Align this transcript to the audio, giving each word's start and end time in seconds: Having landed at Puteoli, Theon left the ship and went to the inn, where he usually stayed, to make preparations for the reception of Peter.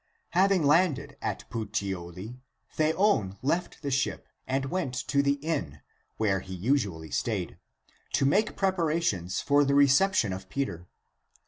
Having 0.31 0.65
landed 0.65 1.15
at 1.21 1.47
Puteoli, 1.51 2.39
Theon 2.73 3.37
left 3.43 3.83
the 3.83 3.91
ship 3.91 4.25
and 4.47 4.65
went 4.65 4.95
to 4.95 5.21
the 5.21 5.33
inn, 5.43 5.81
where 6.17 6.39
he 6.39 6.55
usually 6.55 7.11
stayed, 7.11 7.59
to 8.13 8.25
make 8.25 8.57
preparations 8.57 9.41
for 9.41 9.63
the 9.63 9.75
reception 9.75 10.33
of 10.33 10.49
Peter. 10.49 10.87